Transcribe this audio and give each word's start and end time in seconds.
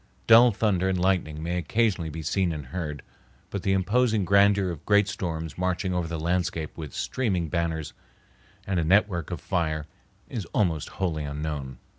Dull 0.25 0.51
thunder 0.51 0.89
and 0.89 0.99
lightning 0.99 1.43
may 1.43 1.59
occasionally 1.59 2.09
be 2.09 2.23
seen 2.23 2.51
and 2.51 2.65
heard, 2.65 3.03
but 3.51 3.61
the 3.61 3.73
imposing 3.73 4.25
grandeur 4.25 4.71
of 4.71 4.83
great 4.83 5.07
storms 5.07 5.59
marching 5.59 5.93
over 5.93 6.07
the 6.07 6.19
landscape 6.19 6.75
with 6.75 6.91
streaming 6.95 7.49
banners 7.49 7.93
and 8.65 8.79
a 8.79 8.83
network 8.83 9.29
of 9.29 9.39
fire 9.39 9.85
is 10.27 10.45
almost 10.55 10.89
wholly 10.97 11.23
unknown. 11.23 11.77